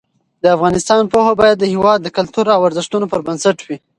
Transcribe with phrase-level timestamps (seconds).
[0.43, 3.77] د افغانستان پوهه باید د هېواد د کلتور او ارزښتونو پر بنسټ وي.